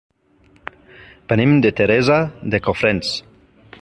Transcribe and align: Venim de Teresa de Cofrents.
Venim 1.33 1.53
de 1.67 1.73
Teresa 1.81 2.17
de 2.55 2.61
Cofrents. 2.69 3.13